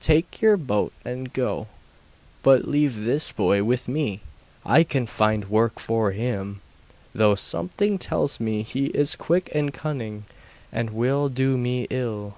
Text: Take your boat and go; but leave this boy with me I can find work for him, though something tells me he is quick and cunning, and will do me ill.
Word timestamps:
Take 0.00 0.40
your 0.40 0.56
boat 0.56 0.90
and 1.04 1.30
go; 1.30 1.66
but 2.42 2.66
leave 2.66 3.04
this 3.04 3.30
boy 3.30 3.62
with 3.62 3.88
me 3.88 4.22
I 4.64 4.84
can 4.84 5.06
find 5.06 5.50
work 5.50 5.78
for 5.78 6.12
him, 6.12 6.62
though 7.14 7.34
something 7.34 7.98
tells 7.98 8.40
me 8.40 8.62
he 8.62 8.86
is 8.86 9.14
quick 9.14 9.50
and 9.54 9.70
cunning, 9.70 10.24
and 10.72 10.88
will 10.94 11.28
do 11.28 11.58
me 11.58 11.88
ill. 11.90 12.36